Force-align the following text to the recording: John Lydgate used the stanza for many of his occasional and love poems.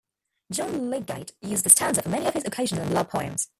John 0.51 0.89
Lydgate 0.89 1.33
used 1.43 1.63
the 1.63 1.69
stanza 1.69 2.01
for 2.01 2.09
many 2.09 2.25
of 2.25 2.33
his 2.33 2.43
occasional 2.45 2.81
and 2.81 2.93
love 2.95 3.09
poems. 3.09 3.49